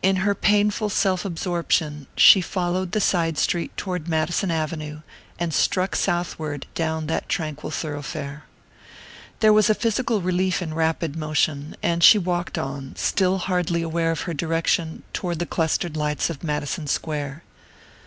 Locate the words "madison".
4.08-4.50, 16.42-16.86